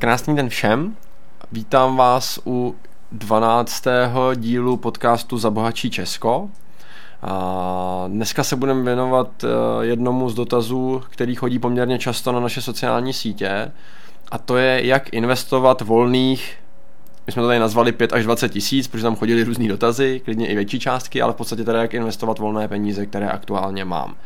[0.00, 0.96] Krásný den všem.
[1.52, 2.76] Vítám vás u
[3.12, 3.84] 12.
[4.34, 6.48] dílu podcastu Zabohačí Česko.
[7.22, 9.48] A dneska se budeme věnovat eh,
[9.84, 13.72] jednomu z dotazů, který chodí poměrně často na naše sociální sítě,
[14.30, 16.56] a to je, jak investovat volných
[17.26, 20.46] my jsme to tady nazvali 5 až 20 tisíc, protože tam chodili různý dotazy, klidně
[20.46, 24.16] i větší částky, ale v podstatě tady jak investovat volné peníze, které aktuálně mám.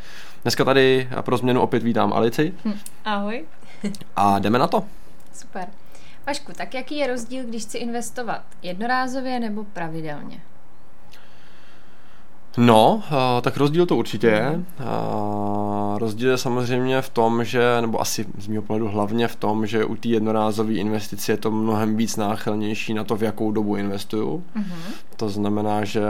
[0.41, 2.53] Dneska tady pro změnu opět vítám Alici.
[2.65, 2.73] Hm,
[3.05, 3.43] ahoj.
[4.15, 4.83] A jdeme na to.
[5.33, 5.69] Super.
[6.27, 10.41] Vašku, tak jaký je rozdíl, když chci investovat jednorázově nebo pravidelně?
[12.57, 13.03] No,
[13.41, 14.63] tak rozdíl to určitě je.
[15.97, 19.85] Rozdíl je samozřejmě v tom, že, nebo asi z mého pohledu hlavně v tom, že
[19.85, 24.43] u té jednorázové investice je to mnohem víc náchylnější na to, v jakou dobu investuju.
[24.57, 24.93] Mm-hmm.
[25.17, 26.01] To znamená, že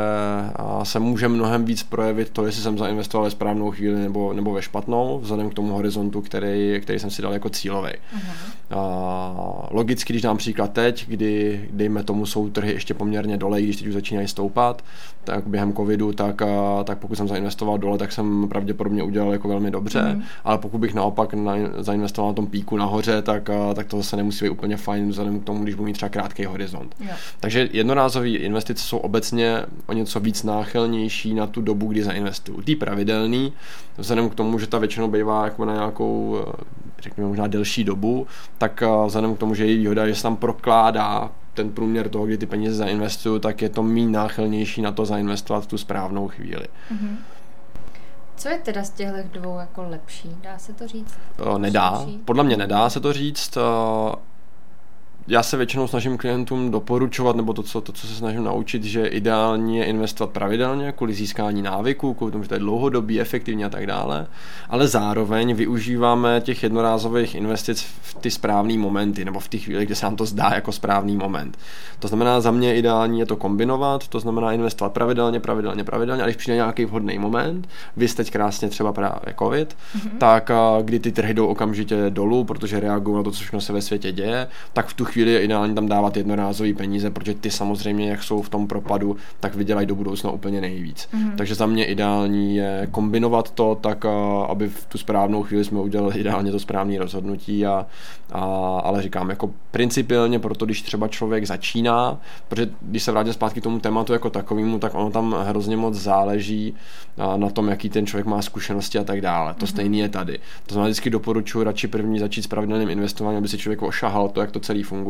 [0.84, 4.62] se může mnohem víc projevit to, jestli jsem zainvestoval ve správnou chvíli nebo, nebo ve
[4.62, 7.90] špatnou, vzhledem k tomu horizontu, který, který jsem si dal jako cílový.
[7.90, 9.68] Mm-hmm.
[9.72, 13.88] Logicky, když dám příklad teď, kdy, dejme tomu, jsou trhy ještě poměrně dole, když teď
[13.88, 14.82] už začínají stoupat,
[15.24, 16.42] tak během covidu, tak,
[16.84, 20.24] tak pokud jsem zainvestoval dole, tak jsem pravděpodobně udělal jako velmi dobře, mm.
[20.44, 24.46] ale pokud bych naopak na, zainvestoval na tom píku nahoře, tak, tak to zase nemusí
[24.46, 26.96] být úplně fajn vzhledem k tomu, když budu mít třeba krátký horizont.
[27.00, 27.12] Jo.
[27.40, 32.62] Takže jednorázové investice jsou obecně o něco víc náchylnější na tu dobu, kdy zainvestuju.
[32.62, 33.54] Ty pravidelný,
[33.98, 36.40] vzhledem k tomu, že ta většinou bývá jako na nějakou,
[37.02, 41.32] řekněme možná delší dobu, tak vzhledem k tomu, že její výhoda, že se tam prokládá
[41.54, 45.64] ten průměr toho, kdy ty peníze zainvestuju, tak je to méně náchylnější na to zainvestovat
[45.64, 46.68] v tu správnou chvíli.
[46.92, 47.16] Mm-hmm.
[48.36, 50.36] Co je teda z těchto dvou jako lepší?
[50.42, 51.18] Dá se to říct?
[51.40, 52.06] O, nedá.
[52.26, 53.58] Podle mě nedá se to říct
[55.28, 59.06] já se většinou snažím klientům doporučovat, nebo to co, to, co se snažím naučit, že
[59.06, 63.70] ideální je investovat pravidelně kvůli získání návyků, kvůli tomu, že to je dlouhodobý, efektivní a
[63.70, 64.28] tak dále,
[64.70, 69.96] ale zároveň využíváme těch jednorázových investic v ty správné momenty, nebo v těch chvíli, kdy
[69.96, 71.58] se nám to zdá jako správný moment.
[72.00, 76.26] To znamená, za mě ideální je to kombinovat, to znamená investovat pravidelně, pravidelně, pravidelně, a
[76.26, 77.68] když přijde nějaký vhodný moment,
[77.98, 80.18] vy jste krásně třeba právě COVID, mm-hmm.
[80.18, 80.52] tak
[80.82, 84.12] kdy ty trhy jdou okamžitě dolů, protože reagují na to, co všechno se ve světě
[84.12, 88.24] děje, tak v tu chvíli je ideální tam dávat jednorázové peníze, protože ty samozřejmě, jak
[88.24, 91.08] jsou v tom propadu, tak vydělají do budoucna úplně nejvíc.
[91.14, 91.36] Mm-hmm.
[91.36, 94.06] Takže za mě ideální je kombinovat to tak,
[94.48, 97.86] aby v tu správnou chvíli jsme udělali ideálně to správné rozhodnutí, a,
[98.32, 98.42] a,
[98.84, 103.64] ale říkám, jako principiálně proto, když třeba člověk začíná, protože když se vrátím zpátky k
[103.64, 106.74] tomu tématu jako takovému, tak ono tam hrozně moc záleží
[107.36, 109.54] na tom, jaký ten člověk má zkušenosti a tak dále.
[109.54, 109.70] To mm-hmm.
[109.70, 110.40] stejné je tady.
[110.66, 114.42] To znamená, vždycky doporučuji radši první začít s pravidelným investováním, aby si člověk ošahal to,
[114.42, 115.03] jak to celý funguje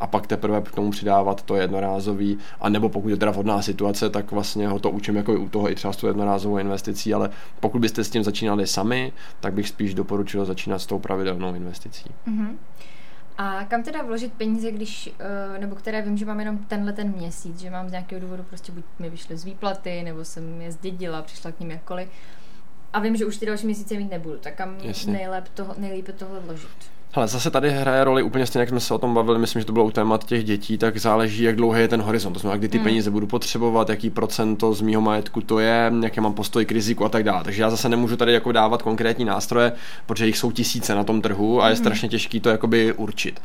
[0.00, 4.10] a pak teprve k tomu přidávat to jednorázový, a nebo pokud je teda vhodná situace,
[4.10, 7.30] tak vlastně ho to učím jako u toho i třeba s tou jednorázovou investicí, ale
[7.60, 12.10] pokud byste s tím začínali sami, tak bych spíš doporučil začínat s tou pravidelnou investicí.
[12.28, 12.56] Mm-hmm.
[13.38, 17.12] A kam teda vložit peníze, když, eh, nebo které vím, že mám jenom tenhle ten
[17.12, 20.72] měsíc, že mám z nějakého důvodu prostě buď mi vyšly z výplaty, nebo jsem je
[20.72, 22.08] zdědila, přišla k ním jakkoliv.
[22.92, 24.76] A vím, že už ty další měsíce mít nebudu, tak kam
[25.06, 26.90] nejlépe toho, nejlépe toho vložit?
[27.14, 29.66] Hele, zase tady hraje roli úplně stejně, jak jsme se o tom bavili, myslím, že
[29.66, 32.32] to bylo u témat těch dětí, tak záleží, jak dlouhý je ten horizont.
[32.32, 32.84] To znamená, kdy ty hmm.
[32.84, 37.04] peníze budu potřebovat, jaký procento z mého majetku to je, jaké mám postoj k riziku
[37.04, 37.44] a tak dále.
[37.44, 39.72] Takže já zase nemůžu tady jako dávat konkrétní nástroje,
[40.06, 41.84] protože jich jsou tisíce na tom trhu a je hmm.
[41.84, 43.40] strašně těžký to jakoby určit.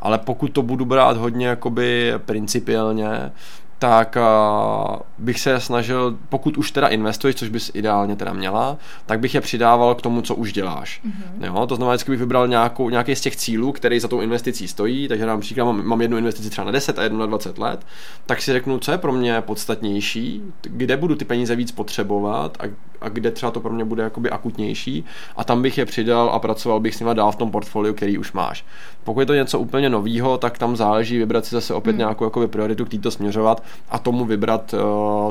[0.00, 3.32] Ale pokud to budu brát hodně jakoby principiálně,
[3.80, 8.76] tak uh, bych se snažil, pokud už teda investuješ, což bys ideálně teda měla,
[9.06, 11.00] tak bych je přidával k tomu, co už děláš.
[11.06, 11.46] Mm-hmm.
[11.46, 14.68] Jo, to znamená, vždycky bych vybral nějakou, nějaký z těch cílů, který za tou investicí
[14.68, 17.86] stojí, takže například mám, mám jednu investici třeba na 10 a jednu na 20 let,
[18.26, 22.64] tak si řeknu, co je pro mě podstatnější, kde budu ty peníze víc potřebovat a,
[23.00, 25.04] a kde třeba to pro mě bude jakoby akutnější
[25.36, 28.18] a tam bych je přidal a pracoval bych s nimi dál v tom portfoliu, který
[28.18, 28.64] už máš.
[29.04, 31.98] Pokud je to něco úplně nového, tak tam záleží vybrat si zase opět mm.
[31.98, 34.80] nějakou jakoby prioritu, k to směřovat a tomu vybrat uh,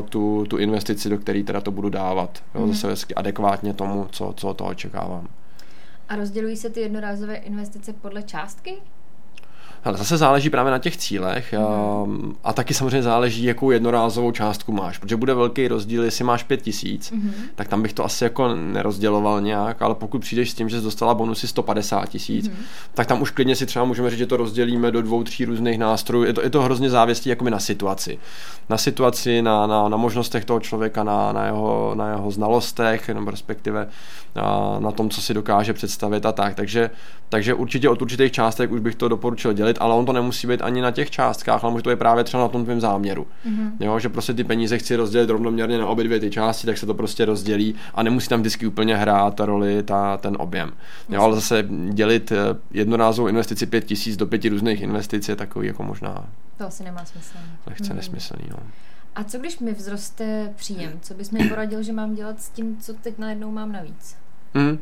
[0.02, 2.44] tu, tu investici, do které teda to budu dávat.
[2.56, 2.74] Jo, mm.
[2.74, 5.28] Zase adekvátně tomu, co, co to očekávám.
[6.10, 8.74] A rozdělují se ty jednorázové investice podle částky?
[9.84, 11.54] Ale zase záleží právě na těch cílech
[12.06, 12.36] mm.
[12.44, 16.62] a taky samozřejmě záleží, jakou jednorázovou částku máš, protože bude velký rozdíl, jestli máš pět
[16.62, 17.34] tisíc, mm.
[17.56, 20.84] tak tam bych to asi jako nerozděloval nějak, ale pokud přijdeš s tím, že jsi
[20.84, 22.56] dostala bonusy 150 tisíc, mm.
[22.94, 25.80] tak tam už klidně si třeba můžeme říct, že to rozdělíme do dvou, tří různých
[25.80, 26.24] nástrojů.
[26.24, 26.90] Je to, je to hrozně
[27.26, 28.20] jakoby na situaci.
[28.70, 33.32] Na situaci, na, na, na možnostech toho člověka, na, na, jeho, na jeho znalostech, nebo
[33.32, 33.88] respektive
[34.36, 36.56] na, na tom, co si dokáže představit a tak.
[36.56, 36.90] Takže,
[37.30, 40.48] takže určitě od určitých částek už bych to doporučil dělat rozdělit, ale on to nemusí
[40.48, 43.28] být ani na těch částkách, ale může to být právě třeba na tom tvém záměru.
[43.46, 43.72] Mm-hmm.
[43.80, 46.86] Jo, že prostě ty peníze chci rozdělit rovnoměrně na obě dvě ty části, tak se
[46.86, 50.72] to prostě rozdělí a nemusí tam vždycky úplně hrát ta roli ta, ten objem.
[51.10, 52.38] Jo, ale zase dělit eh,
[52.72, 56.26] jednorázovou investici pět tisíc do pěti různých investic je takový jako možná
[56.58, 57.38] to asi nemá smysl.
[57.68, 57.96] Lehce mm.
[57.96, 58.58] nesmyslný, no.
[59.16, 61.00] A co když mi vzroste příjem?
[61.02, 64.16] Co bys mi poradil, že mám dělat s tím, co teď najednou mám navíc?
[64.54, 64.80] Mm.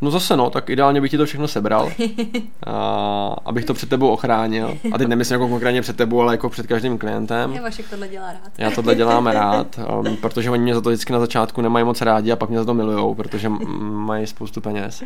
[0.00, 1.92] No zase no, tak ideálně bych ti to všechno sebral,
[2.66, 4.78] a, abych to před tebou ochránil.
[4.92, 7.52] A teď nemyslím jako konkrétně před tebou, ale jako před každým klientem.
[7.52, 8.52] Já Vašek tohle dělá rád.
[8.58, 12.00] Já tohle dělám rád, um, protože oni mě za to vždycky na začátku nemají moc
[12.00, 13.48] rádi a pak mě za to milujou, protože
[13.80, 15.02] mají spoustu peněz.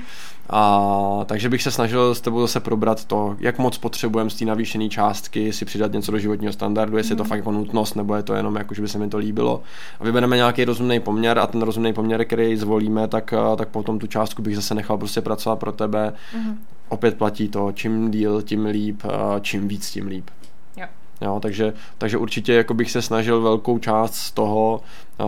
[0.51, 4.45] A, takže bych se snažil s tebou zase probrat to, jak moc potřebujeme z té
[4.45, 7.13] navýšené částky si přidat něco do životního standardu, jestli mm.
[7.13, 7.29] je to mhm.
[7.29, 9.63] fakt jako nutnost, nebo je to jenom jako, že by se mi to líbilo.
[10.01, 14.07] A vybereme nějaký rozumný poměr a ten rozumný poměr, který zvolíme, tak, tak potom tu
[14.07, 16.13] částku bych zase nechal prostě pracovat pro tebe.
[16.37, 16.57] Mm-hmm.
[16.89, 19.03] Opět platí to, čím díl, tím líp,
[19.41, 20.31] čím víc, tím líp.
[20.77, 20.87] Jo.
[21.21, 24.81] Jo, takže, takže určitě jako bych se snažil velkou část z toho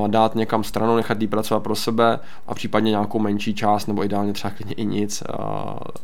[0.06, 4.32] dát někam stranou, nechat jí pracovat pro sebe a případně nějakou menší část, nebo ideálně
[4.32, 5.22] třeba klidně i nic,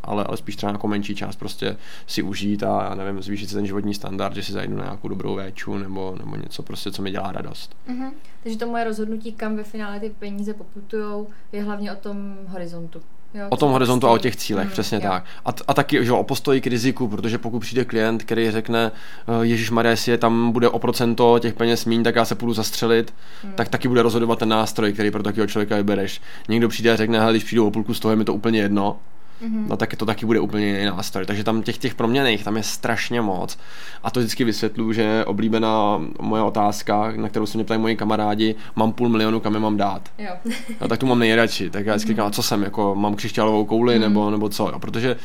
[0.03, 1.77] ale, ale spíš třeba nějakou menší část prostě
[2.07, 5.09] si užít a já nevím, zvýšit si ten životní standard, že si zajdu na nějakou
[5.09, 7.77] dobrou véču nebo, nebo něco prostě, co mi dělá radost.
[7.89, 8.13] Mm-hmm.
[8.43, 13.03] Takže to moje rozhodnutí, kam ve finále ty peníze poputujou, je hlavně o tom horizontu.
[13.35, 15.03] Jo, o tom horizontu a o těch cílech, mm, přesně jo.
[15.11, 15.25] tak.
[15.45, 19.47] A, a taky že o postoji k riziku, protože pokud přijde klient, který řekne, eh,
[19.47, 23.15] Ježíš Maria, je tam bude o procento těch peněz míň, tak já se půjdu zastřelit,
[23.45, 23.53] mm.
[23.53, 26.21] tak taky bude rozhodovat ten nástroj, který pro takového člověka vybereš.
[26.49, 28.61] Někdo přijde a řekne, hele, když přijdu o půlku z toho, je mi to úplně
[28.61, 28.97] jedno,
[29.43, 29.69] mm-hmm.
[29.69, 31.27] no tak to taky bude úplně jiný nástroj.
[31.27, 33.59] Takže tam těch, těch proměných tam je strašně moc.
[34.03, 38.55] A to vždycky vysvětluji, že oblíbená moje otázka, na kterou se mě ptají moji kamarádi,
[38.77, 40.09] mám půl milionu, kam je mám dát.
[40.19, 40.31] Jo.
[40.81, 41.71] no, tak tu mám nejradši.
[41.71, 42.17] Tak já vždycky mm-hmm.
[42.17, 44.01] říkám, co jsem, jako mám křišťálovou kouli, mm-hmm.
[44.01, 44.69] nebo, nebo co.
[44.69, 45.17] Jo, protože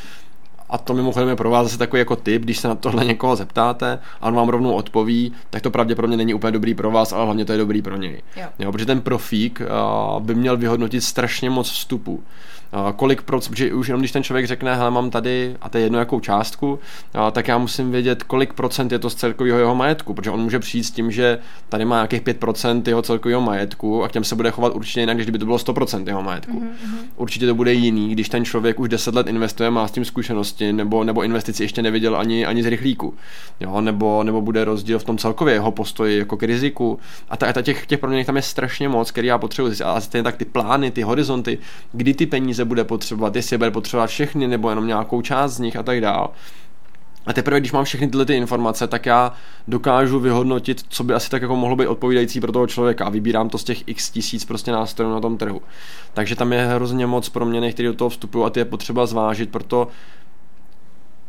[0.70, 3.36] a to mimochodem je pro vás zase takový jako tip, když se na tohle někoho
[3.36, 7.24] zeptáte a on vám rovnou odpoví, tak to pravděpodobně není úplně dobrý pro vás, ale
[7.24, 8.22] hlavně to je dobrý pro něj.
[8.36, 8.46] Jo.
[8.58, 12.22] Jo, protože ten profík uh, by měl vyhodnotit strašně moc vstupů
[12.96, 15.84] kolik procent, protože už jenom když ten člověk řekne, hele, mám tady, a to je
[15.84, 16.78] jedno jakou částku,
[17.32, 20.58] tak já musím vědět, kolik procent je to z celkového jeho majetku, protože on může
[20.58, 21.38] přijít s tím, že
[21.68, 25.16] tady má nějakých 5% jeho celkového majetku a k těm se bude chovat určitě jinak,
[25.16, 26.60] když by to bylo 100% jeho majetku.
[26.60, 26.98] Mm-hmm.
[27.16, 30.72] Určitě to bude jiný, když ten člověk už 10 let investuje, má s tím zkušenosti,
[30.72, 33.14] nebo, nebo investici ještě neviděl ani, ani z rychlíku,
[33.60, 36.98] jo, nebo, nebo bude rozdíl v tom celkově jeho postoji jako k riziku.
[37.30, 39.72] A, ta, a těch, těch proměných tam je strašně moc, který já potřebuji.
[39.84, 41.58] A stejně tak ty plány, ty horizonty,
[41.92, 45.60] kdy ty peníze peníze bude potřebovat, jestli bude potřebovat všechny nebo jenom nějakou část z
[45.60, 46.30] nich a tak dál.
[47.26, 49.32] A teprve, když mám všechny tyhle ty informace, tak já
[49.68, 53.48] dokážu vyhodnotit, co by asi tak jako mohlo být odpovídající pro toho člověka a vybírám
[53.48, 55.60] to z těch x tisíc prostě nástrojů na tom trhu.
[56.14, 59.50] Takže tam je hrozně moc proměny, které do toho vstupují a ty je potřeba zvážit,
[59.50, 59.88] proto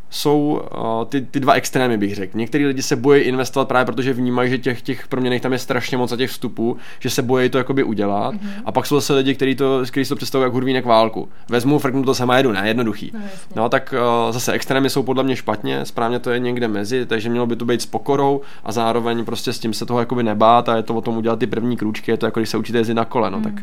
[0.09, 2.37] jsou uh, ty, ty dva extrémy, bych řekl.
[2.37, 5.97] Některý lidi se bojí investovat právě protože vnímají, že těch, těch proměných tam je strašně
[5.97, 8.35] moc a těch vstupů, že se bojí to jakoby udělat.
[8.35, 8.61] Mm-hmm.
[8.65, 11.29] A pak jsou zase lidi, kteří to, kteří to představují jako hurvínek válku.
[11.49, 13.11] Vezmu, frknu to sama jedu, ne, jednoduchý.
[13.13, 13.19] No,
[13.55, 13.93] no tak
[14.27, 17.55] uh, zase extrémy jsou podle mě špatně, správně to je někde mezi, takže mělo by
[17.55, 20.83] to být s pokorou a zároveň prostě s tím se toho jakoby nebát a je
[20.83, 23.05] to o tom udělat ty první krůčky, je to jako když se učíte jezdit na
[23.05, 23.31] kole.
[23.31, 23.43] No, mm.
[23.43, 23.53] tak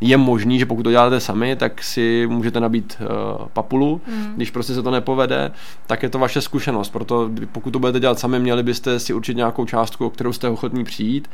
[0.00, 3.06] je možný, že pokud to děláte sami, tak si můžete nabít uh,
[3.52, 4.32] papulu, mm.
[4.36, 5.50] když prostě se to nepovede
[5.90, 6.90] tak je to vaše zkušenost.
[6.90, 10.48] Proto pokud to budete dělat sami, měli byste si určit nějakou částku, o kterou jste
[10.48, 11.30] ochotní přijít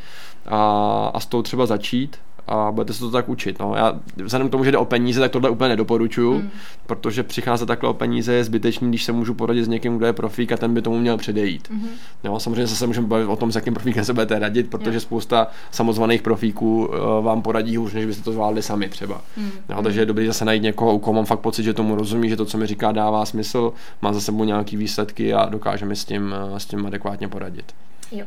[0.46, 2.16] a, a s tou třeba začít
[2.46, 3.58] a budete se to tak učit.
[3.58, 3.74] No.
[3.76, 6.50] Já vzhledem k tomu, že jde o peníze, tak tohle úplně nedoporučuju, mm.
[6.86, 10.12] protože přicházet takhle o peníze je zbytečný, když se můžu poradit s někým, kdo je
[10.12, 11.70] profík a ten by tomu měl předejít.
[11.70, 11.88] Mm.
[12.24, 15.02] Jo, samozřejmě zase můžeme bavit o tom, s jakým profíkem se budete radit, protože yeah.
[15.02, 19.20] spousta samozvaných profíků uh, vám poradí hůř, než byste to zvládli sami třeba.
[19.36, 19.50] Mm.
[19.68, 22.28] Jo, takže je dobré zase najít někoho, u koho mám fakt pocit, že tomu rozumí,
[22.28, 23.72] že to, co mi říká, dává smysl,
[24.02, 27.74] má za sebou nějaký výsledky a dokáže mi s tím, eh, s tím adekvátně poradit.
[28.12, 28.26] Jo.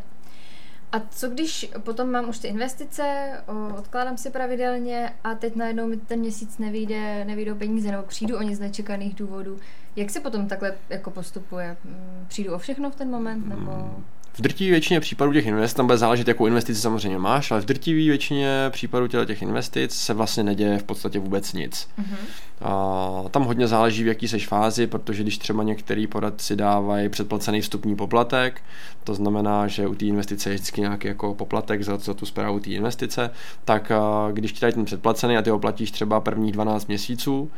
[0.92, 3.32] A co když potom mám už ty investice,
[3.78, 8.42] odkládám si pravidelně a teď najednou mi ten měsíc nevyjde, nevyjdou peníze nebo přijdu o
[8.42, 9.60] ně z nečekaných důvodů.
[9.96, 11.78] Jak se potom takhle jako postupuje?
[11.84, 13.96] Mm, přijdu o všechno v ten moment nebo...
[14.40, 17.66] V drtivé většině případů těch investic, tam bude záležet, jakou investici samozřejmě máš, ale v
[17.66, 21.90] drtivé většině případů těch investic se vlastně neděje v podstatě vůbec nic.
[22.00, 22.18] Mm-hmm.
[22.62, 27.62] A tam hodně záleží, v jaký seš fázi, protože když třeba některý poradci dávají předplacený
[27.62, 28.62] vstupní poplatek,
[29.04, 32.60] to znamená, že u té investice je vždycky nějaký jako poplatek za, za tu zprávu
[32.60, 33.30] té investice,
[33.66, 33.92] tak
[34.32, 37.52] když ti dají ten předplacený a ty ho platíš třeba prvních 12 měsíců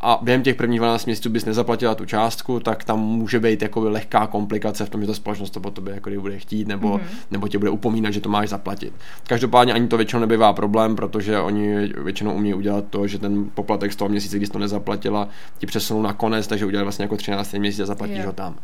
[0.00, 3.90] a během těch prvních 12 měsíců bys nezaplatila tu částku, tak tam může být jako
[3.90, 7.02] lehká komplikace v tom, že ta společnost to po tobě jako bude chtít, nebo, mm-hmm.
[7.30, 8.92] nebo tě bude upomínat, že to máš zaplatit.
[9.26, 13.92] Každopádně ani to většinou nebývá problém, protože oni většinou umí udělat to, že ten poplatek
[13.92, 15.28] z toho měsíce, když to nezaplatila,
[15.58, 17.52] ti přesunou na konec, takže udělají vlastně jako 13.
[17.52, 18.26] měsíc a zaplatíš yeah.
[18.26, 18.54] ho tam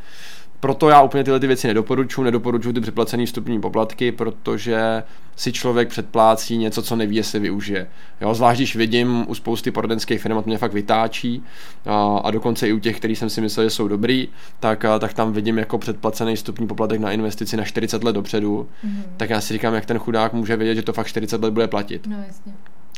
[0.64, 5.02] Proto já úplně tyhle ty věci nedoporučuji, nedoporučuji ty předplacené vstupní poplatky, protože
[5.36, 7.86] si člověk předplácí něco, co neví, jestli využije.
[8.20, 11.42] Jo, zvlášť když vidím u spousty poradenských firm, to mě fakt vytáčí,
[11.86, 14.28] a, a dokonce i u těch, který jsem si myslel, že jsou dobrý,
[14.60, 18.68] tak, a, tak tam vidím jako předplacený vstupní poplatek na investici na 40 let dopředu.
[18.86, 19.02] Mm-hmm.
[19.16, 21.68] Tak já si říkám, jak ten chudák může vědět, že to fakt 40 let bude
[21.68, 22.06] platit.
[22.06, 22.52] No jasně.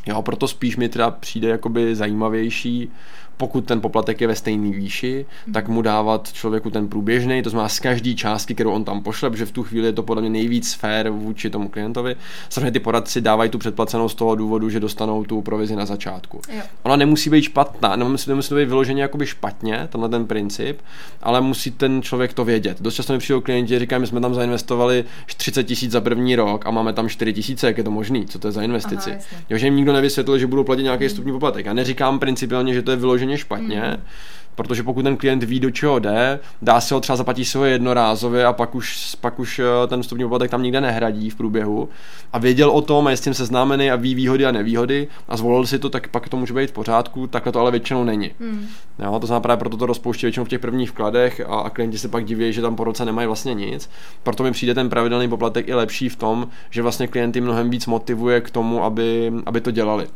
[0.07, 2.89] Jo, proto spíš mi teda přijde jakoby zajímavější
[3.37, 7.69] pokud ten poplatek je ve stejné výši, tak mu dávat člověku ten průběžný, to znamená
[7.69, 10.29] z každé částky, kterou on tam pošle, protože v tu chvíli je to podle mě
[10.29, 12.15] nejvíc fair vůči tomu klientovi.
[12.49, 16.41] Samozřejmě ty poradci dávají tu předplacenou z toho důvodu, že dostanou tu provizi na začátku.
[16.49, 16.61] Jo.
[16.83, 20.79] Ona nemusí být špatná, nemusí, nemusí být vyloženě jakoby špatně, tenhle ten princip,
[21.21, 22.81] ale musí ten člověk to vědět.
[22.81, 25.05] Dost často mi přijdou klienti říkají, my jsme tam zainvestovali
[25.37, 28.39] 30 tisíc za první rok a máme tam 4 tisíce, jak je to možný, co
[28.39, 29.11] to je za investici.
[29.11, 31.09] Aha, jo, že jim nikdo nevysvětlil, že budou platit nějaký mm.
[31.09, 31.65] stupní poplatek.
[31.65, 34.03] Já neříkám principiálně, že to je vyloženě vyloženě špatně, mm.
[34.55, 37.65] protože pokud ten klient ví, do čeho jde, dá si ho třeba zaplatit si ho
[37.65, 41.89] jednorázově a pak už, pak už eh, ten vstupní poplatek tam nikde nehradí v průběhu
[42.33, 45.37] a věděl o tom a je s tím seznámený a ví výhody a nevýhody a
[45.37, 48.31] zvolil si to, tak pak to může být v pořádku, takhle to ale většinou není.
[48.39, 48.67] Mm.
[48.99, 51.97] Jo, to znamená právě proto to rozpouští většinou v těch prvních vkladech a, a klienti
[51.97, 53.89] se pak diví, že tam po roce nemají vlastně nic.
[54.23, 57.85] Proto mi přijde ten pravidelný poplatek i lepší v tom, že vlastně klienty mnohem víc
[57.85, 60.07] motivuje k tomu, aby, aby to dělali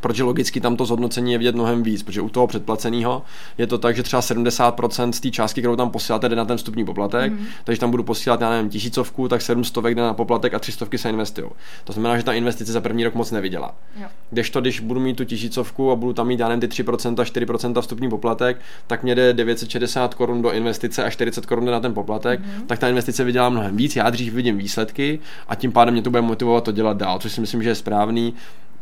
[0.00, 3.22] protože logicky tam to zhodnocení je vidět mnohem víc, protože u toho předplaceného
[3.58, 6.56] je to tak, že třeba 70% z té částky, kterou tam posíláte, jde na ten
[6.56, 7.46] vstupní poplatek, mm.
[7.64, 11.10] takže tam budu posílat, já nevím, tisícovku, tak 700 jde na poplatek a 300 se
[11.10, 11.50] investují.
[11.84, 13.74] To znamená, že ta investice za první rok moc nevydělá.
[14.00, 14.06] Jo.
[14.30, 17.80] Kdežto, když budu mít tu tisícovku a budu tam mít, já nevím, ty 3%, 4%
[17.80, 22.40] vstupní poplatek, tak mě jde 960 korun do investice a 40 korun na ten poplatek,
[22.40, 22.66] mm.
[22.66, 23.96] tak ta investice vydělá mnohem víc.
[23.96, 27.32] Já dřív vidím výsledky a tím pádem mě to bude motivovat to dělat dál, což
[27.32, 28.34] si myslím, že je správný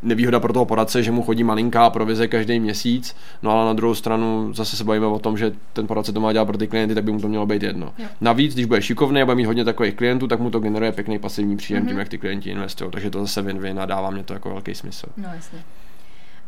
[0.03, 3.95] nevýhoda pro toho poradce, že mu chodí malinká provize každý měsíc, no ale na druhou
[3.95, 6.95] stranu zase se bavíme o tom, že ten poradce to má dělat pro ty klienty,
[6.95, 7.93] tak by mu to mělo být jedno.
[7.99, 8.07] Jo.
[8.21, 11.19] Navíc, když bude šikovný a bude mít hodně takových klientů, tak mu to generuje pěkný
[11.19, 11.89] pasivní příjem mm-hmm.
[11.89, 12.91] tím, jak ty klienti investují.
[12.91, 15.07] Takže to zase win-win a dává mě to jako velký smysl.
[15.17, 15.59] No jasně.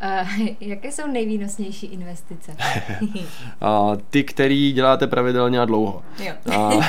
[0.02, 2.56] Uh, jaké jsou nejvýnosnější investice?
[4.10, 6.02] ty, který děláte pravidelně a dlouho.
[6.18, 6.32] Jo.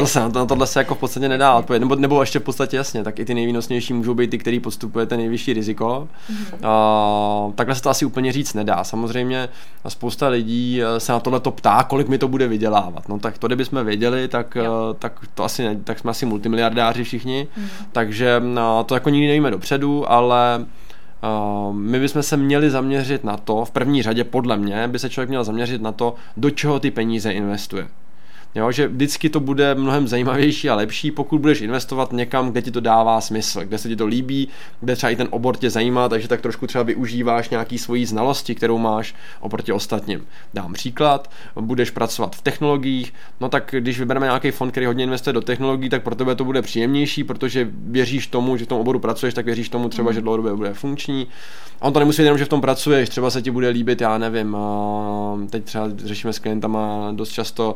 [0.00, 2.42] Zase na, to, na tohle se jako v podstatě nedá odpovědět, nebo, nebo ještě v
[2.42, 6.08] podstatě jasně, tak i ty nejvýnosnější můžou být ty, který podstupujete nejvyšší riziko.
[6.32, 7.52] Mm-hmm.
[7.54, 8.84] Takhle se to asi úplně říct nedá.
[8.84, 9.48] Samozřejmě
[9.88, 13.08] spousta lidí se na tohle to ptá, kolik mi to bude vydělávat.
[13.08, 17.04] No tak to, kdybychom věděli, tak, uh, tak to asi ne, tak jsme asi multimiliardáři
[17.04, 17.86] všichni, mm-hmm.
[17.92, 20.66] takže uh, to jako nikdy nevíme dopředu, ale
[21.72, 25.28] my bychom se měli zaměřit na to, v první řadě podle mě by se člověk
[25.28, 27.88] měl zaměřit na to, do čeho ty peníze investuje.
[28.54, 32.70] Jo, že vždycky to bude mnohem zajímavější a lepší, pokud budeš investovat někam, kde ti
[32.70, 34.48] to dává smysl, kde se ti to líbí,
[34.80, 38.54] kde třeba i ten obor tě zajímá, takže tak trošku třeba využíváš nějaký svoji znalosti,
[38.54, 40.26] kterou máš oproti ostatním.
[40.54, 41.30] Dám příklad,
[41.60, 45.88] budeš pracovat v technologiích, no tak když vybereme nějaký fond, který hodně investuje do technologií,
[45.88, 49.44] tak pro tebe to bude příjemnější, protože věříš tomu, že v tom oboru pracuješ, tak
[49.44, 50.14] věříš tomu třeba, mm.
[50.14, 51.26] že dlouhodobě bude funkční.
[51.80, 54.18] A on to nemusí jenom, že v tom pracuješ, třeba se ti bude líbit, já
[54.18, 54.56] nevím,
[55.50, 57.74] teď třeba řešíme s klientama dost často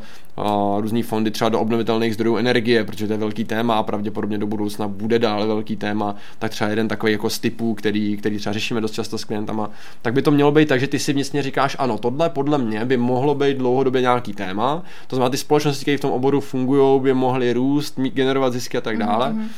[0.81, 4.47] různé fondy třeba do obnovitelných zdrojů energie, protože to je velký téma a pravděpodobně do
[4.47, 8.53] budoucna bude dále velký téma, tak třeba jeden takový jako z typů, který, který třeba
[8.53, 9.71] řešíme dost často s klientama,
[10.03, 12.85] tak by to mělo být tak, že ty si vlastně říkáš, ano, tohle podle mě
[12.85, 17.01] by mohlo být dlouhodobě nějaký téma, to znamená, ty společnosti, které v tom oboru fungují,
[17.01, 19.31] by mohly růst, mít, generovat zisky a tak dále.
[19.31, 19.49] Mm-hmm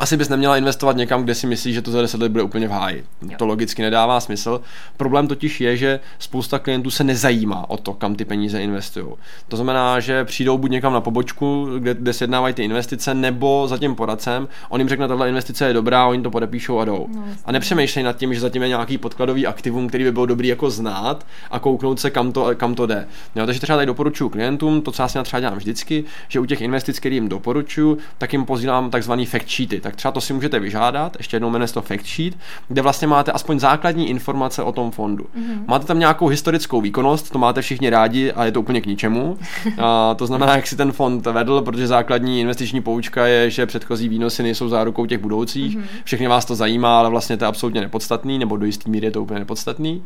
[0.00, 2.68] asi bys neměla investovat někam, kde si myslíš, že to za 10 let bude úplně
[2.68, 3.04] v háji.
[3.22, 3.36] Jo.
[3.38, 4.60] To logicky nedává smysl.
[4.96, 9.06] Problém totiž je, že spousta klientů se nezajímá o to, kam ty peníze investují.
[9.48, 13.78] To znamená, že přijdou buď někam na pobočku, kde, kde sjednávají ty investice, nebo za
[13.78, 17.06] tím poradcem, on jim řekne, tahle investice je dobrá, oni to podepíšou a jdou.
[17.14, 20.48] No, a nepřemýšlej nad tím, že zatím je nějaký podkladový aktivum, který by byl dobrý
[20.48, 23.08] jako znát a kouknout se, kam to, kam to jde.
[23.36, 26.44] Jo, takže třeba tady doporučuji klientům, to co já si třeba dělám vždycky, že u
[26.44, 30.32] těch investic, které jim doporučuji, tak jim posílám takzvaný fact sheety tak třeba to si
[30.32, 32.34] můžete vyžádat, ještě jednou jmenuje to fact sheet,
[32.68, 35.24] kde vlastně máte aspoň základní informace o tom fondu.
[35.24, 35.64] Mm-hmm.
[35.66, 39.38] Máte tam nějakou historickou výkonnost, to máte všichni rádi a je to úplně k ničemu.
[39.78, 44.08] A to znamená, jak si ten fond vedl, protože základní investiční poučka je, že předchozí
[44.08, 45.78] výnosy nejsou zárukou těch budoucích.
[45.78, 45.84] Mm-hmm.
[46.04, 49.10] Všechny vás to zajímá, ale vlastně to je absolutně nepodstatný, nebo do jistý míry je
[49.10, 50.02] to úplně nepodstatný.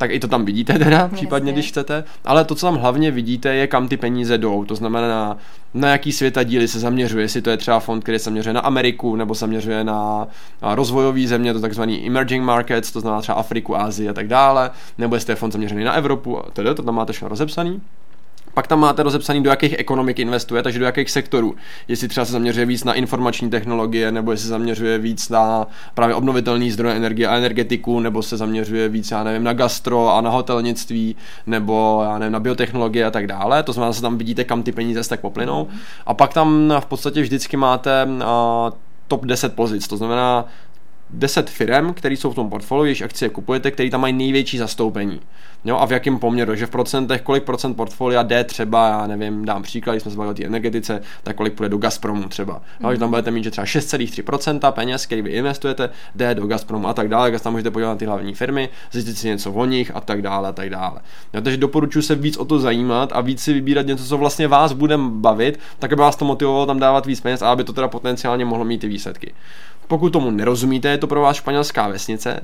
[0.00, 2.04] Tak i to tam vidíte teda, případně, když chcete.
[2.24, 4.64] Ale to, co tam hlavně vidíte, je, kam ty peníze jdou.
[4.64, 5.36] To znamená,
[5.74, 8.60] na jaký světa díly se zaměřuje, jestli to je třeba fond, který se zaměřuje na
[8.60, 10.28] Ameriku, nebo zaměřuje na
[10.62, 15.14] rozvojové země, to takzvaný emerging markets, to znamená třeba Afriku, Asii a tak dále, nebo
[15.14, 17.80] jestli je fond zaměřený na Evropu, tedy to tam máte všechno rozepsaný.
[18.54, 21.54] Pak tam máte rozepsaný, do jakých ekonomik investuje, takže do jakých sektorů.
[21.88, 26.14] Jestli třeba se zaměřuje víc na informační technologie, nebo jestli se zaměřuje víc na právě
[26.14, 30.30] obnovitelný zdroje energie a energetiku, nebo se zaměřuje víc, já nevím, na gastro a na
[30.30, 31.16] hotelnictví,
[31.46, 33.62] nebo já nevím, na biotechnologie a tak dále.
[33.62, 35.68] To znamená, že tam vidíte, kam ty peníze tak poplynou.
[36.06, 38.22] A pak tam v podstatě vždycky máte uh,
[39.08, 40.44] top 10 pozic, to znamená
[41.12, 45.20] 10 firm, které jsou v tom portfoliu, jež akcie kupujete, které tam mají největší zastoupení.
[45.64, 49.44] Jo, a v jakém poměru, že v procentech, kolik procent portfolia jde třeba, já nevím,
[49.44, 52.54] dám příklad, když jsme se bavili o té energetice, tak kolik půjde do Gazpromu třeba.
[52.54, 52.80] Mm-hmm.
[52.80, 53.10] No, že tam mhm.
[53.10, 57.30] budete mít, že třeba 6,3% peněz, který vy investujete, jde do Gazpromu a tak dále,
[57.30, 60.22] tak tam můžete podívat na ty hlavní firmy, zjistit si něco o nich a tak
[60.22, 61.00] dále a tak dále.
[61.34, 64.48] Jo, takže doporučuji se víc o to zajímat a víc si vybírat něco, co vlastně
[64.48, 67.72] vás bude bavit, tak aby vás to motivovalo tam dávat víc peněz a aby to
[67.72, 69.32] teda potenciálně mohlo mít ty výsledky.
[69.90, 72.40] Pokud tomu nerozumíte, je to pro vás španělská vesnice,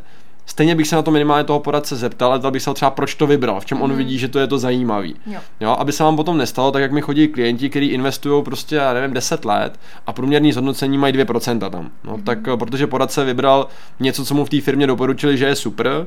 [0.48, 3.26] Stejně bych se na to minimálně toho poradce zeptal, ale bych se třeba, proč to
[3.26, 3.96] vybral, v čem on mm.
[3.96, 5.14] vidí, že to je to zajímavý.
[5.26, 5.40] Jo.
[5.60, 5.76] jo.
[5.78, 9.14] aby se vám potom nestalo, tak jak mi chodí klienti, kteří investují prostě, já nevím,
[9.14, 11.90] 10 let a průměrný zhodnocení mají 2% tam.
[12.04, 12.22] No, mm.
[12.22, 13.68] tak protože poradce vybral
[14.00, 16.06] něco, co mu v té firmě doporučili, že je super,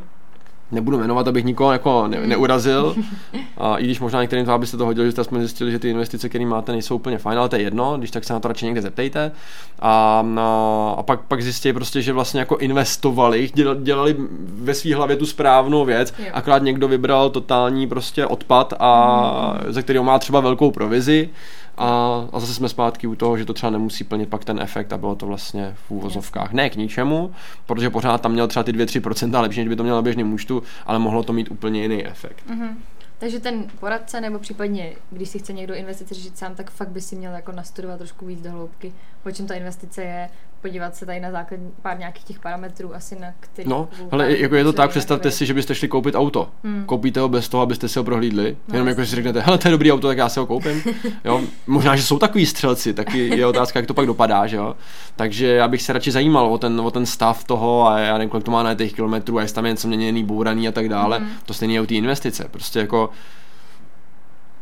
[0.72, 2.96] nebudu jmenovat, abych nikoho jako ne, neurazil.
[3.58, 5.90] A i když možná některým z vás byste to hodili, že jsme zjistili, že ty
[5.90, 8.48] investice, které máte, nejsou úplně fajn, ale to je jedno, když tak se na to
[8.48, 9.32] radši někde zeptejte.
[9.80, 13.50] A, a, a pak, pak zjistí prostě, že vlastně jako investovali,
[13.82, 16.26] dělali ve své hlavě tu správnou věc, jo.
[16.34, 19.74] akorát někdo vybral totální prostě odpad, a, mm.
[19.74, 21.30] ze kterého má třeba velkou provizi
[21.80, 24.94] a, a zase jsme zpátky u toho, že to třeba nemusí plnit pak ten efekt
[24.94, 26.54] a bylo to vlastně v úvozovkách.
[26.54, 27.32] Ne k ničemu,
[27.66, 30.64] protože pořád tam měl třeba ty 2-3% lepší, než by to mělo na běžném účtu,
[30.86, 32.44] ale mohlo to mít úplně jiný efekt.
[32.50, 32.76] Mm-hmm.
[33.20, 37.02] Takže ten poradce, nebo případně, když si chce někdo investici řešit sám, tak fakt by
[37.02, 38.94] si měl jako nastudovat trošku víc do hloubky,
[39.26, 40.30] o čem ta investice je,
[40.62, 43.70] podívat se tady na základ pár nějakých těch parametrů, asi na který.
[43.70, 46.50] No, ale jako je to tak, představte si, že byste šli koupit auto.
[46.64, 46.86] Hmm.
[46.86, 48.58] Koupíte ho bez toho, abyste si ho prohlídli.
[48.68, 50.84] No, Jenom jako si řeknete, hele, to je dobrý auto, tak já si ho koupím.
[51.26, 54.76] jo, možná, že jsou takový střelci, taky je otázka, jak to pak dopadá, že jo.
[55.16, 58.30] Takže já bych se radši zajímal o ten, o ten stav toho a já nevím,
[58.30, 60.90] kolik to má na těch kilometrů a jestli tam je něco měněný, bouraný a tak
[60.90, 61.18] dále.
[61.18, 61.30] Hmm.
[61.46, 62.48] To stejně je o té investice.
[62.52, 63.10] Prostě jako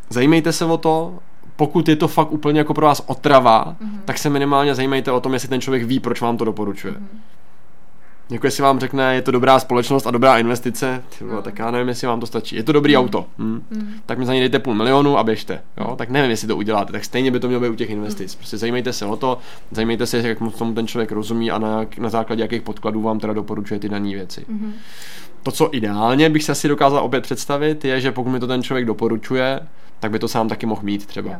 [0.10, 1.20] zajímejte se o to,
[1.58, 4.00] pokud je to fakt úplně jako pro vás otrava, mm-hmm.
[4.06, 6.94] tak se minimálně zajímejte o tom, jestli ten člověk ví, proč vám to doporučuje.
[6.94, 7.38] Mm-hmm.
[8.30, 11.42] Jako jestli vám řekne, je to dobrá společnost a dobrá investice, tyvo, no.
[11.42, 12.56] tak já nevím, jestli vám to stačí.
[12.56, 13.00] Je to dobrý mm.
[13.00, 13.64] auto, hm?
[13.70, 13.94] mm.
[14.06, 15.62] tak mi za něj dejte půl milionu a běžte.
[15.78, 15.96] Jo?
[15.96, 18.36] Tak nevím, jestli to uděláte, tak stejně by to mělo být u těch investic.
[18.36, 18.38] Mm.
[18.38, 19.38] Prostě zajímejte se o to,
[19.72, 23.34] zajímejte se, jak tomu ten člověk rozumí a na, na základě jakých podkladů vám teda
[23.34, 24.46] doporučuje ty dané věci.
[24.48, 24.74] Mm.
[25.44, 28.64] To, co ideálně bych se asi dokázal opět představit, je, že pokud mi to ten
[28.64, 29.60] člověk doporučuje,
[30.00, 31.32] tak by to sám taky mohl mít třeba.
[31.32, 31.40] Jo.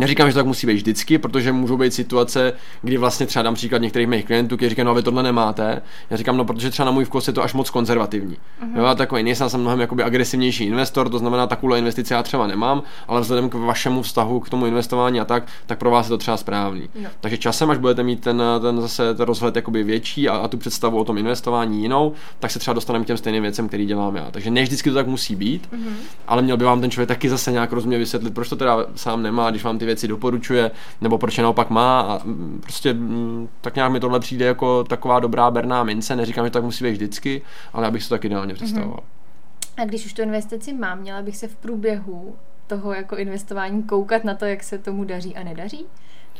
[0.00, 3.54] Neříkám, že to tak musí být vždycky, protože můžou být situace, kdy vlastně třeba dám
[3.54, 5.82] příklad některých mých klientů, kteří říkají, no vy tohle nemáte.
[6.10, 8.36] Já říkám, no protože třeba na můj vkus je to až moc konzervativní.
[8.36, 8.78] Uh-huh.
[8.78, 12.46] Jo, a takový nejsem jsem mnohem jakoby agresivnější investor, to znamená, takovou investici já třeba
[12.46, 16.10] nemám, ale vzhledem k vašemu vztahu k tomu investování a tak, tak pro vás je
[16.10, 16.82] to třeba správný.
[16.82, 17.08] Uh-huh.
[17.20, 20.56] Takže časem, až budete mít ten, ten zase ten rozhled jakoby větší a, a, tu
[20.56, 24.16] představu o tom investování jinou, tak se třeba dostaneme k těm stejným věcem, který dělám
[24.16, 24.30] já.
[24.30, 25.92] Takže ne vždycky to tak musí být, uh-huh.
[26.28, 29.22] ale měl by vám ten člověk taky zase nějak rozmě vysvětlit, proč to teda sám
[29.22, 33.48] nemá, když vám ty věci doporučuje, nebo proč je naopak má a mm, prostě mm,
[33.60, 36.84] tak nějak mi tohle přijde jako taková dobrá berná mince, neříkám, že to tak musí
[36.84, 39.00] být vždycky, ale abych si to tak ideálně představoval.
[39.00, 39.82] Mm-hmm.
[39.82, 42.34] A když už tu investici mám, měla bych se v průběhu
[42.66, 45.86] toho jako investování koukat na to, jak se tomu daří a nedaří?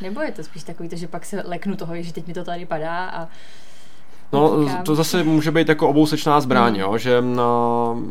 [0.02, 2.44] Nebo je to spíš takový to, že pak se leknu toho, že teď mi to
[2.44, 3.28] tady padá a
[4.32, 6.80] No, to zase může být jako obousečná zbraň, mm.
[6.80, 8.02] jo, že no,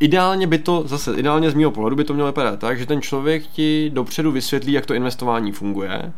[0.00, 3.02] ideálně by to, zase ideálně z mého pohledu by to mělo vypadat tak, že ten
[3.02, 6.12] člověk ti dopředu vysvětlí, jak to investování funguje,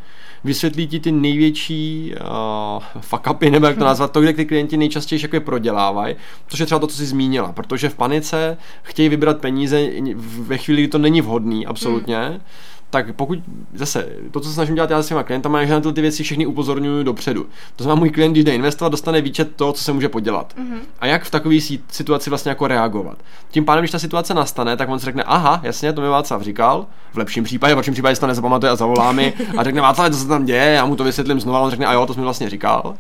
[0.44, 4.76] vysvětlí ti ty největší uh, fuck upy, nebo jak to nazvat, to, kde ty klienti
[4.76, 6.16] nejčastěji jako je prodělávají,
[6.48, 9.88] což je třeba to, co jsi zmínila, protože v panice chtějí vybrat peníze
[10.40, 12.40] ve chvíli, kdy to není vhodný, absolutně, hmm
[12.92, 13.38] tak pokud
[13.74, 16.22] zase to, co se snažím dělat já s těma klientama, je, že na ty věci
[16.22, 17.46] všechny upozorňuji dopředu.
[17.76, 20.54] To znamená, můj klient, když jde investovat, dostane výčet toho, co se může podělat.
[20.58, 20.78] Mm-hmm.
[21.00, 21.56] A jak v takové
[21.90, 23.18] situaci vlastně jako reagovat.
[23.50, 26.42] Tím pádem, když ta situace nastane, tak on si řekne, aha, jasně, to mi Václav
[26.42, 29.80] říkal, v lepším případě, v horším případě si to nezapamatuje a zavolá mi a řekne,
[29.80, 32.06] Václav, co se tam děje, já mu to vysvětlím znovu, a on řekne, a jo,
[32.06, 32.94] to jsi mi vlastně říkal.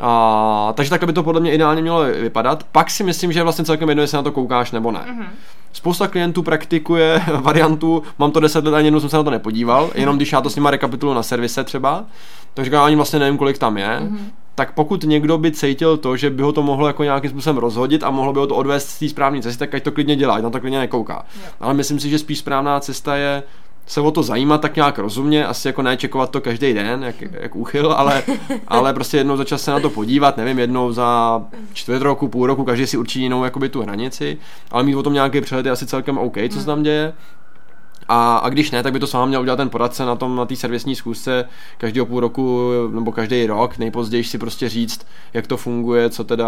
[0.00, 2.64] A, takže tak by to podle mě ideálně mělo vypadat.
[2.72, 5.00] Pak si myslím, že je vlastně celkem jedno, jestli na to koukáš nebo ne.
[5.00, 5.26] Mm-hmm.
[5.72, 9.90] Spousta klientů praktikuje variantu, mám to 10 let ani jednou jsem se na to nepodíval,
[9.94, 12.04] jenom když já to s nima rekapituluji na servise třeba,
[12.54, 14.00] tak říkám, ani vlastně nevím, kolik tam je.
[14.00, 14.18] Mm-hmm.
[14.54, 18.02] Tak pokud někdo by cítil to, že by ho to mohlo jako nějakým způsobem rozhodit
[18.02, 20.34] a mohlo by ho to odvést z té správné cesty, tak ať to klidně dělá,
[20.34, 21.24] ať na to klidně nekouká.
[21.36, 21.54] Yeah.
[21.60, 23.42] Ale myslím si, že spíš správná cesta je
[23.90, 27.56] se o to zajímat tak nějak rozumně, asi jako nečekovat to každý den, jak, jak
[27.56, 28.22] úchyl, ale,
[28.68, 31.40] ale prostě jednou za čas se na to podívat, nevím, jednou za
[31.72, 34.38] čtvrt roku, půl roku, každý si určí jinou jakoby tu hranici,
[34.70, 37.12] ale mít o tom nějaký přehled je asi celkem OK, co se tam děje.
[38.08, 40.36] A, a když ne, tak by to s vámi měl udělat ten poradce na tom
[40.36, 41.44] na té servisní schůzce
[41.78, 46.46] každého půl roku nebo každý rok, nejpozději si prostě říct, jak to funguje, co teda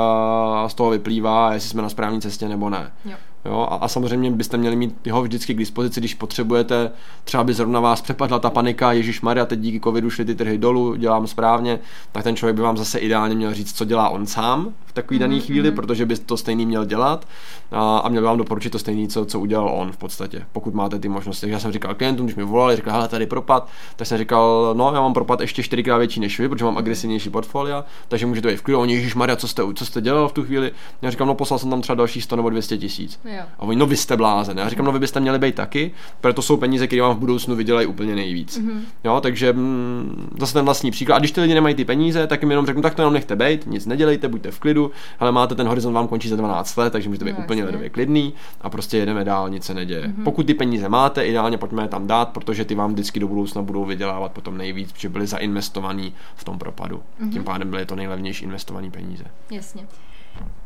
[0.68, 2.92] z toho vyplývá, jestli jsme na správné cestě nebo ne.
[3.04, 3.16] Jo.
[3.44, 6.90] Jo, a, a samozřejmě byste měli mít ho vždycky k dispozici, když potřebujete,
[7.24, 10.58] třeba by zrovna vás přepadla ta panika, Ježíš Maria, teď díky covidu šly ty trhy
[10.58, 11.78] dolů, dělám správně,
[12.12, 15.16] tak ten člověk by vám zase ideálně měl říct, co dělá on sám v takové
[15.16, 15.20] mm-hmm.
[15.20, 15.74] dané chvíli, mm-hmm.
[15.74, 17.28] protože by to stejný měl dělat
[17.72, 20.74] a, a měl by vám doporučit to stejné, co, co udělal on v podstatě, pokud
[20.74, 21.40] máte ty možnosti.
[21.40, 24.74] Takže já jsem říkal klientům, když mi volali, říkal, hele, tady propad, tak jsem říkal,
[24.76, 28.48] no, já mám propad ještě čtyřikrát větší než vy, protože mám agresivnější portfolio, takže můžete
[28.48, 28.84] být v klidu.
[28.84, 30.72] Ježíš Maria, co jste, co jste dělal v tu chvíli?
[31.02, 33.20] Já říkám, no, poslal jsem tam třeba další 100 nebo 200 tisíc.
[33.40, 34.58] A oni, no, vy jste blázen.
[34.58, 35.90] Já říkám, no, vy byste měli být taky,
[36.20, 38.58] protože to jsou peníze, které vám v budoucnu vydělají úplně nejvíc.
[38.58, 38.80] Mm-hmm.
[39.04, 41.16] Jo, takže mm, zase ten vlastní příklad.
[41.16, 43.36] A když ty lidi nemají ty peníze, tak jim jenom řeknu, tak to jenom nechte
[43.36, 46.92] být, nic nedělejte, buďte v klidu, ale máte ten horizont vám končí za 12 let,
[46.92, 50.02] takže můžete být no, úplně ledově klidný a prostě jedeme dál, nic se neděje.
[50.02, 50.24] Mm-hmm.
[50.24, 53.62] Pokud ty peníze máte, ideálně pojďme je tam dát, protože ty vám vždycky do budoucna
[53.62, 56.96] budou vydělávat potom nejvíc, protože byly zainvestovaný v tom propadu.
[56.96, 57.32] Mm-hmm.
[57.32, 59.24] Tím pádem byly to nejlevnější investované peníze.
[59.50, 59.86] Jasně.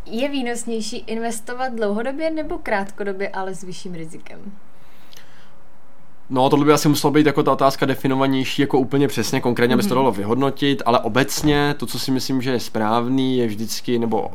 [0.06, 4.52] Je výnosnější investovat dlouhodobě nebo krátkodobě, ale s vyšším rizikem?
[6.30, 9.82] No, tohle by asi muselo být jako ta otázka definovanější, jako úplně přesně, konkrétně, aby
[9.82, 9.88] mm-hmm.
[9.88, 14.30] to dalo vyhodnotit, ale obecně to, co si myslím, že je správný, je vždycky, nebo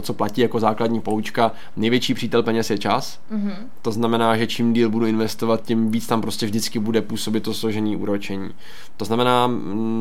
[0.00, 3.20] to, co platí jako základní poučka, největší přítel peněz je čas.
[3.32, 3.54] Mm-hmm.
[3.82, 7.54] To znamená, že čím díl budu investovat, tím víc tam prostě vždycky bude působit to
[7.54, 8.50] složení úročení.
[8.96, 9.50] To znamená,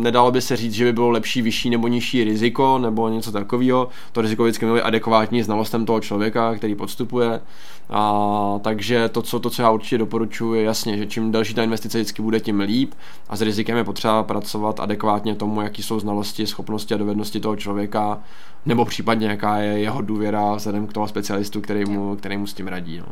[0.02, 3.90] nedalo by se říct, že by bylo lepší, vyšší nebo nižší riziko nebo něco takového.
[4.12, 7.42] To riziko vždycky mělo být adekvátní znalostem toho člověka, který podstupuje.
[7.90, 11.64] A, takže to co, to, co já určitě doporučuji, je jasně, že čím delší ta
[11.64, 12.94] investice vždycky bude, tím líp.
[13.30, 17.56] A s rizikem je potřeba pracovat adekvátně tomu, jaký jsou znalosti, schopnosti a dovednosti toho
[17.56, 18.20] člověka,
[18.66, 22.54] nebo případně jaká je jeho důvěra vzhledem k tomu specialistu, který mu, který mu s
[22.54, 23.00] tím radí.
[23.00, 23.06] No.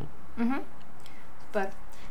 [0.45, 0.59] Mm-hmm.
[1.45, 1.67] Super.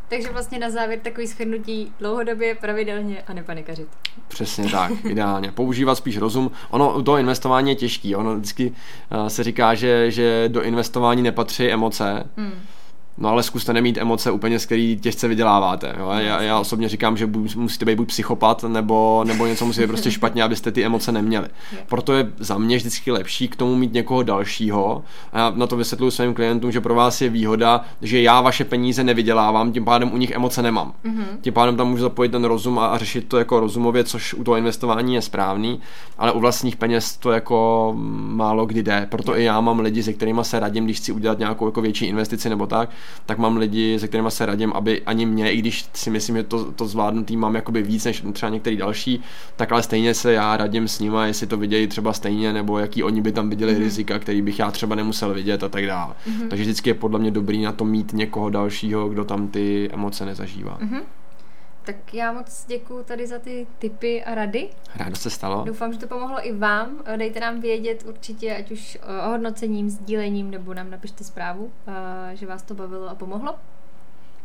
[0.09, 3.89] Takže vlastně na závěr takový schrnutí dlouhodobě, pravidelně a nepanikařit.
[4.29, 5.53] Přesně tak, ideálně.
[5.53, 6.51] Používat spíš rozum.
[6.71, 8.17] Ono, do investování je těžký.
[8.17, 12.31] Ono vždycky uh, se říká, že, že do investování nepatří emoce.
[12.37, 12.61] Hmm
[13.19, 15.95] No ale zkuste nemít emoce úplně, z který těžce vyděláváte.
[15.99, 16.11] Jo?
[16.19, 19.87] Já, já osobně říkám, že buď, musíte být buď psychopat, nebo, nebo něco musí být
[19.87, 21.49] prostě špatně, abyste ty emoce neměli.
[21.89, 25.05] Proto je za mě vždycky lepší k tomu mít někoho dalšího.
[25.33, 28.65] A já na to vysvětluji svým klientům, že pro vás je výhoda, že já vaše
[28.65, 30.93] peníze nevydělávám, tím pádem u nich emoce nemám.
[31.05, 31.25] Mm-hmm.
[31.41, 34.45] Tím pádem tam můžu zapojit ten rozum a, a řešit to jako rozumově, což u
[34.45, 35.81] toho investování je správný,
[36.19, 39.07] ale u vlastních peněz to jako málo kdy jde.
[39.11, 42.07] Proto i já mám lidi, se kterými se radím, když chci udělat nějakou jako větší
[42.07, 42.91] investici nebo tak,
[43.27, 46.43] tak mám lidi, se kterými se radím, aby ani mě, i když si myslím, že
[46.43, 49.21] to, to zvládnutý mám jakoby víc než třeba některý další,
[49.57, 53.03] tak ale stejně se já radím s nimi, jestli to vidějí třeba stejně, nebo jaký
[53.03, 53.79] oni by tam viděli mm-hmm.
[53.79, 56.15] rizika, který bych já třeba nemusel vidět a tak dále.
[56.27, 56.49] Mm-hmm.
[56.49, 60.27] Takže vždycky je podle mě dobrý na to mít někoho dalšího, kdo tam ty emoce
[60.27, 60.79] nezažívá.
[60.81, 61.01] Mm-hmm.
[61.87, 64.69] Tak já moc děkuji tady za ty tipy a rady.
[64.97, 65.65] Rádo se stalo.
[65.65, 66.89] Doufám, že to pomohlo i vám.
[67.17, 71.71] Dejte nám vědět určitě, ať už ohodnocením, sdílením, nebo nám napište zprávu,
[72.35, 73.55] že vás to bavilo a pomohlo.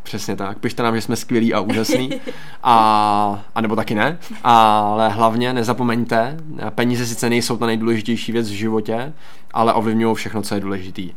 [0.03, 0.59] Přesně tak.
[0.59, 2.21] Pište nám, že jsme skvělí a úžasní.
[2.63, 4.17] A, a nebo taky ne.
[4.43, 6.37] Ale hlavně nezapomeňte,
[6.69, 9.13] peníze sice nejsou ta nejdůležitější věc v životě,
[9.51, 11.13] ale ovlivňují všechno, co je důležitý.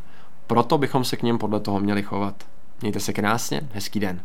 [0.47, 2.35] Proto bychom se k něm podle toho měli chovat.
[2.81, 4.21] Mějte se krásně, hezký den.